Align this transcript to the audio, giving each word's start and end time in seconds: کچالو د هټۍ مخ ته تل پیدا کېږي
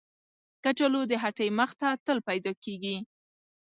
کچالو 0.63 1.01
د 1.11 1.13
هټۍ 1.23 1.49
مخ 1.59 1.69
ته 1.81 1.87
تل 2.05 2.17
پیدا 2.27 2.51
کېږي 2.63 2.95